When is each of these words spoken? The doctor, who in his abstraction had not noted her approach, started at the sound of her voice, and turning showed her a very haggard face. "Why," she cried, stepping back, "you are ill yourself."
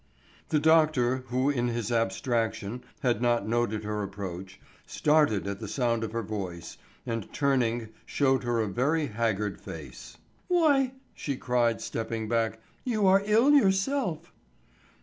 The 0.49 0.57
doctor, 0.57 1.17
who 1.27 1.51
in 1.51 1.67
his 1.67 1.91
abstraction 1.91 2.83
had 3.01 3.21
not 3.21 3.47
noted 3.47 3.83
her 3.83 4.01
approach, 4.01 4.59
started 4.87 5.45
at 5.45 5.59
the 5.59 5.67
sound 5.67 6.03
of 6.03 6.11
her 6.11 6.23
voice, 6.23 6.79
and 7.05 7.31
turning 7.31 7.89
showed 8.07 8.43
her 8.43 8.59
a 8.61 8.67
very 8.67 9.05
haggard 9.05 9.61
face. 9.61 10.17
"Why," 10.47 10.93
she 11.13 11.35
cried, 11.37 11.81
stepping 11.81 12.27
back, 12.27 12.59
"you 12.83 13.05
are 13.05 13.21
ill 13.27 13.51
yourself." 13.51 14.33